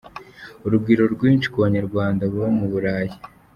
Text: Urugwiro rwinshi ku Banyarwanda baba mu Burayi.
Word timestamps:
Urugwiro 0.65 1.03
rwinshi 1.13 1.47
ku 1.51 1.57
Banyarwanda 1.63 2.23
baba 2.33 2.49
mu 2.57 2.65
Burayi. 2.71 3.15